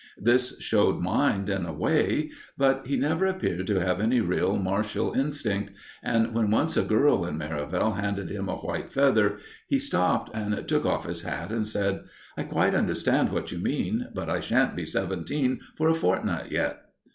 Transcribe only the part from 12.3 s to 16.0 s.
"I quite understand what you mean, but I shan't be seventeen for a